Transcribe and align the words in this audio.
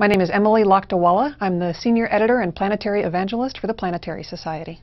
My 0.00 0.06
name 0.06 0.20
is 0.20 0.30
Emily 0.30 0.62
Lakdawalla. 0.62 1.34
I'm 1.40 1.58
the 1.58 1.74
Senior 1.74 2.06
Editor 2.08 2.40
and 2.40 2.54
Planetary 2.54 3.02
Evangelist 3.02 3.58
for 3.58 3.66
the 3.66 3.74
Planetary 3.74 4.22
Society. 4.22 4.80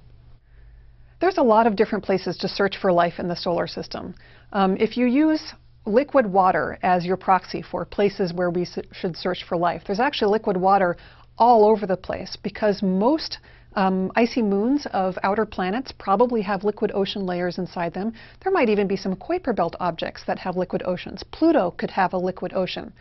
There's 1.21 1.37
a 1.37 1.41
lot 1.41 1.67
of 1.67 1.77
different 1.77 2.03
places 2.03 2.35
to 2.39 2.49
search 2.49 2.75
for 2.75 2.91
life 2.91 3.17
in 3.17 3.29
the 3.29 3.35
solar 3.37 3.65
system. 3.65 4.13
Um, 4.51 4.75
if 4.75 4.97
you 4.97 5.05
use 5.05 5.53
liquid 5.85 6.25
water 6.25 6.77
as 6.83 7.05
your 7.05 7.15
proxy 7.15 7.61
for 7.61 7.85
places 7.85 8.33
where 8.33 8.49
we 8.49 8.67
should 8.91 9.15
search 9.15 9.45
for 9.47 9.55
life, 9.55 9.83
there's 9.87 10.01
actually 10.01 10.33
liquid 10.33 10.57
water 10.57 10.97
all 11.37 11.63
over 11.63 11.87
the 11.87 11.95
place 11.95 12.35
because 12.35 12.83
most 12.83 13.37
um, 13.77 14.11
icy 14.17 14.41
moons 14.41 14.85
of 14.91 15.17
outer 15.23 15.45
planets 15.45 15.93
probably 15.97 16.41
have 16.41 16.65
liquid 16.65 16.91
ocean 16.93 17.25
layers 17.25 17.57
inside 17.57 17.93
them. 17.93 18.11
There 18.43 18.51
might 18.51 18.67
even 18.67 18.85
be 18.85 18.97
some 18.97 19.15
Kuiper 19.15 19.55
Belt 19.55 19.77
objects 19.79 20.23
that 20.27 20.39
have 20.39 20.57
liquid 20.57 20.83
oceans. 20.85 21.23
Pluto 21.31 21.71
could 21.71 21.91
have 21.91 22.11
a 22.11 22.17
liquid 22.17 22.51
ocean. 22.53 22.91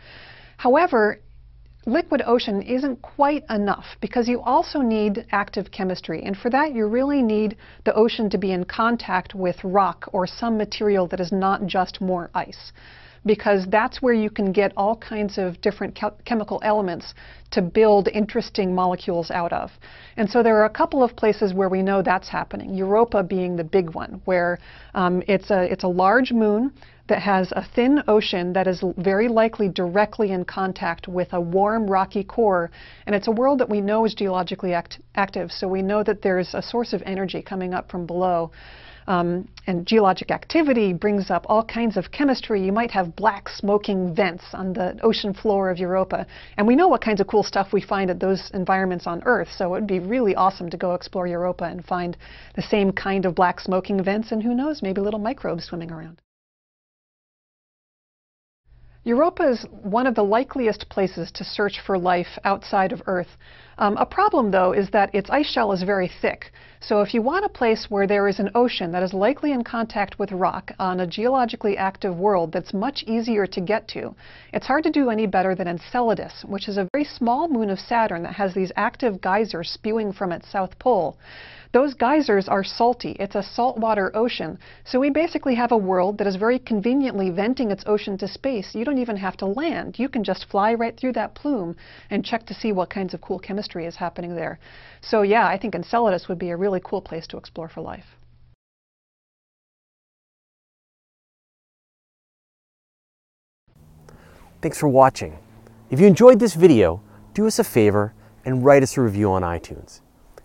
However, 0.55 1.19
liquid 1.85 2.21
ocean 2.25 2.61
isn't 2.61 3.01
quite 3.01 3.43
enough 3.49 3.85
because 4.01 4.27
you 4.27 4.41
also 4.41 4.81
need 4.81 5.25
active 5.31 5.71
chemistry. 5.71 6.23
And 6.23 6.35
for 6.35 6.49
that, 6.49 6.73
you 6.73 6.87
really 6.87 7.21
need 7.21 7.57
the 7.83 7.93
ocean 7.93 8.29
to 8.31 8.37
be 8.37 8.51
in 8.51 8.65
contact 8.65 9.35
with 9.35 9.63
rock 9.63 10.09
or 10.11 10.25
some 10.25 10.57
material 10.57 11.07
that 11.07 11.19
is 11.19 11.31
not 11.31 11.65
just 11.65 12.01
more 12.01 12.29
ice 12.33 12.71
because 13.25 13.65
that's 13.69 14.01
where 14.01 14.13
you 14.13 14.29
can 14.29 14.51
get 14.51 14.71
all 14.77 14.95
kinds 14.95 15.37
of 15.37 15.59
different 15.61 15.97
chemical 16.25 16.61
elements 16.63 17.15
to 17.51 17.61
build 17.61 18.07
interesting 18.09 18.73
molecules 18.73 19.31
out 19.31 19.51
of. 19.51 19.71
And 20.17 20.29
so 20.29 20.43
there 20.43 20.57
are 20.61 20.65
a 20.65 20.69
couple 20.69 21.03
of 21.03 21.15
places 21.15 21.53
where 21.53 21.69
we 21.69 21.81
know 21.81 22.01
that's 22.01 22.29
happening, 22.29 22.75
Europa 22.75 23.23
being 23.23 23.55
the 23.55 23.63
big 23.63 23.95
one, 23.95 24.21
where 24.25 24.59
um, 24.93 25.23
it's, 25.27 25.49
a, 25.49 25.63
it's 25.63 25.83
a 25.83 25.87
large 25.87 26.31
moon 26.31 26.71
that 27.07 27.21
has 27.21 27.51
a 27.51 27.63
thin 27.75 28.01
ocean 28.07 28.53
that 28.53 28.67
is 28.67 28.83
very 28.97 29.27
likely 29.27 29.69
directly 29.69 30.31
in 30.31 30.43
contact 30.45 31.07
with 31.07 31.33
a 31.33 31.41
warm 31.41 31.89
rocky 31.89 32.23
core. 32.23 32.71
And 33.05 33.15
it's 33.15 33.27
a 33.27 33.31
world 33.31 33.59
that 33.59 33.69
we 33.69 33.81
know 33.81 34.05
is 34.05 34.15
geologically 34.15 34.73
act 34.73 34.99
active, 35.15 35.51
so 35.51 35.67
we 35.67 35.81
know 35.81 36.03
that 36.03 36.21
there's 36.21 36.53
a 36.53 36.61
source 36.61 36.93
of 36.93 37.03
energy 37.05 37.41
coming 37.41 37.73
up 37.73 37.91
from 37.91 38.05
below. 38.05 38.51
Um, 39.07 39.47
and 39.67 39.85
geologic 39.85 40.31
activity 40.31 40.91
brings 40.91 41.29
up 41.29 41.45
all 41.47 41.63
kinds 41.63 41.95
of 41.95 42.11
chemistry. 42.11 42.65
You 42.65 42.71
might 42.71 42.89
have 42.89 43.15
black 43.15 43.49
smoking 43.49 44.15
vents 44.15 44.45
on 44.53 44.73
the 44.73 44.99
ocean 45.03 45.31
floor 45.31 45.69
of 45.69 45.77
Europa. 45.77 46.25
And 46.57 46.65
we 46.65 46.75
know 46.75 46.87
what 46.87 47.01
kinds 47.01 47.21
of 47.21 47.27
cool 47.27 47.43
stuff 47.43 47.71
we 47.71 47.81
find 47.81 48.09
at 48.09 48.19
those 48.19 48.49
environments 48.55 49.05
on 49.05 49.21
Earth. 49.25 49.49
So 49.55 49.67
it 49.67 49.69
would 49.69 49.87
be 49.87 49.99
really 49.99 50.33
awesome 50.33 50.71
to 50.71 50.77
go 50.77 50.95
explore 50.95 51.27
Europa 51.27 51.65
and 51.65 51.85
find 51.85 52.17
the 52.55 52.63
same 52.63 52.91
kind 52.91 53.25
of 53.25 53.35
black 53.35 53.59
smoking 53.59 54.03
vents 54.03 54.31
and 54.31 54.41
who 54.41 54.55
knows, 54.55 54.81
maybe 54.81 55.01
little 55.01 55.19
microbes 55.19 55.65
swimming 55.65 55.91
around. 55.91 56.19
Europa 59.05 59.47
is 59.47 59.67
one 59.83 60.07
of 60.07 60.15
the 60.15 60.23
likeliest 60.23 60.89
places 60.89 61.31
to 61.33 61.43
search 61.43 61.79
for 61.85 61.95
life 61.95 62.39
outside 62.43 62.91
of 62.91 63.03
Earth. 63.05 63.37
Um, 63.77 63.97
a 63.97 64.05
problem, 64.05 64.49
though, 64.49 64.71
is 64.71 64.89
that 64.89 65.13
its 65.13 65.29
ice 65.29 65.45
shell 65.45 65.71
is 65.73 65.83
very 65.83 66.07
thick. 66.21 66.51
So 66.79 67.01
if 67.01 67.13
you 67.13 67.21
want 67.21 67.45
a 67.45 67.49
place 67.49 67.85
where 67.87 68.07
there 68.07 68.27
is 68.27 68.39
an 68.39 68.49
ocean 68.55 68.91
that 68.93 69.03
is 69.03 69.13
likely 69.13 69.51
in 69.51 69.63
contact 69.63 70.17
with 70.17 70.31
rock 70.31 70.71
on 70.79 71.01
a 71.01 71.07
geologically 71.07 71.77
active 71.77 72.17
world 72.17 72.51
that's 72.51 72.73
much 72.73 73.03
easier 73.05 73.45
to 73.45 73.61
get 73.61 73.87
to, 73.89 74.15
it's 74.53 74.65
hard 74.65 74.83
to 74.85 74.91
do 74.91 75.11
any 75.11 75.27
better 75.27 75.53
than 75.53 75.67
Enceladus, 75.67 76.43
which 76.43 76.67
is 76.67 76.77
a 76.77 76.87
very 76.91 77.05
small 77.05 77.47
moon 77.47 77.69
of 77.69 77.79
Saturn 77.79 78.23
that 78.23 78.33
has 78.33 78.55
these 78.55 78.71
active 78.75 79.21
geysers 79.21 79.69
spewing 79.69 80.13
from 80.13 80.31
its 80.31 80.49
south 80.49 80.79
pole. 80.79 81.15
Those 81.75 81.93
geysers 81.93 82.47
are 82.47 82.63
salty. 82.63 83.17
It's 83.19 83.35
a 83.35 83.43
saltwater 83.43 84.09
ocean. 84.15 84.59
So 84.85 84.97
we 84.97 85.09
basically 85.09 85.55
have 85.55 85.73
a 85.73 85.77
world 85.91 86.17
that 86.19 86.25
is 86.25 86.37
very 86.37 86.57
conveniently 86.57 87.29
venting 87.31 87.69
its 87.69 87.83
ocean 87.85 88.17
to 88.19 88.29
space. 88.29 88.73
You 88.73 88.85
don't 88.85 88.97
even 88.97 89.17
have 89.17 89.35
to 89.39 89.45
land. 89.45 89.99
You 89.99 90.07
can 90.07 90.23
just 90.23 90.45
fly 90.45 90.73
right 90.73 90.97
through 90.97 91.11
that 91.19 91.35
plume 91.35 91.75
and 92.09 92.23
check 92.23 92.45
to 92.45 92.53
see 92.53 92.71
what 92.71 92.89
kinds 92.89 93.13
of 93.13 93.19
cool 93.19 93.39
chemistry 93.39 93.85
is 93.85 93.97
happening 93.97 94.37
there. 94.37 94.57
So 95.01 95.21
yeah, 95.23 95.45
I 95.49 95.57
think 95.57 95.75
Enceladus 95.75 96.29
would 96.29 96.39
be 96.39 96.51
a 96.51 96.55
really 96.55 96.79
cool 96.81 97.01
place 97.01 97.27
to 97.27 97.37
explore 97.37 97.67
for 97.67 97.81
life. 97.81 98.05
Thanks 104.61 104.79
for 104.79 104.87
watching. 104.87 105.37
If 105.89 105.99
you 105.99 106.07
enjoyed 106.07 106.39
this 106.39 106.53
video, 106.53 107.01
do 107.33 107.45
us 107.47 107.59
a 107.59 107.65
favor 107.65 108.13
and 108.45 108.63
write 108.63 108.81
us 108.81 108.95
a 108.95 109.01
review 109.01 109.29
on 109.29 109.41
iTunes. 109.41 109.99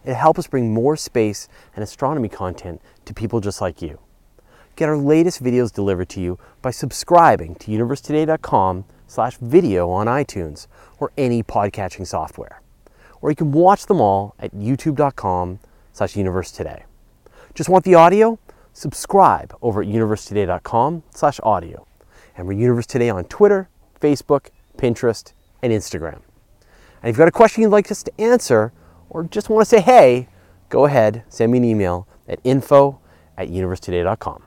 It 0.05 0.15
helps 0.15 0.38
us 0.38 0.47
bring 0.47 0.72
more 0.72 0.97
space 0.97 1.49
and 1.75 1.83
astronomy 1.83 2.28
content 2.28 2.81
to 3.05 3.15
people 3.15 3.41
just 3.41 3.61
like 3.61 3.83
you. 3.83 3.99
Get 4.77 4.88
our 4.88 4.97
latest 4.97 5.43
videos 5.43 5.72
delivered 5.72 6.09
to 6.11 6.21
you 6.21 6.38
by 6.62 6.71
subscribing 6.71 7.55
to 7.56 7.71
universetoday.com 7.71 8.84
slash 9.06 9.37
video 9.37 9.91
on 9.91 10.06
iTunes 10.06 10.69
or 10.99 11.12
any 11.19 11.43
podcatching 11.43 12.06
software. 12.06 12.62
Or 13.21 13.31
you 13.31 13.37
can 13.37 13.53
watch 13.53 13.87
them 13.87 14.00
all 14.00 14.34
at 14.39 14.55
youtube.com 14.55 15.59
slash 15.93 16.15
universetoday. 16.15 16.84
Just 17.55 17.69
want 17.69 17.84
the 17.84 17.94
audio? 17.94 18.39
Subscribe 18.72 19.55
over 19.60 19.83
at 19.83 19.89
universetoday.com 19.89 21.03
slash 21.10 21.41
audio. 21.43 21.87
And 22.37 22.47
we're 22.47 22.55
Universe 22.55 22.87
Today 22.87 23.10
on 23.10 23.25
Twitter, 23.25 23.69
Facebook, 24.00 24.49
Pinterest, 24.78 25.33
and 25.60 25.72
Instagram. 25.72 26.22
And 27.03 27.09
if 27.09 27.09
you've 27.09 27.19
got 27.19 27.28
a 27.28 27.33
question 27.33 27.62
you'd 27.62 27.71
like 27.71 27.91
us 27.91 28.03
to 28.05 28.21
answer, 28.21 28.72
or 29.10 29.25
just 29.25 29.50
want 29.50 29.60
to 29.62 29.69
say 29.69 29.81
hey, 29.81 30.28
go 30.69 30.87
ahead, 30.87 31.25
send 31.28 31.53
me 31.53 31.59
an 31.59 31.65
email 31.65 32.06
at 32.28 32.38
info 32.44 32.98
at 33.37 33.48
universetoday.com. 33.48 34.38